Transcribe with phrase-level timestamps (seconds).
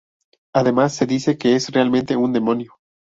[0.55, 2.73] Además se dice que es realmente un demonio.